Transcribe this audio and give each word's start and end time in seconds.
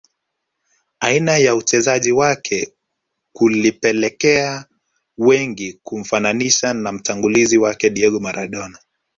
Aina 0.99 1.37
ya 1.37 1.55
uchezaji 1.55 2.11
wake 2.11 2.73
kulipelekea 3.33 4.65
wengi 5.17 5.73
kumfananisha 5.83 6.73
na 6.73 6.91
mtangulizi 6.91 7.57
wake 7.57 7.89
Diego 7.89 8.19
Maradona 8.19 8.79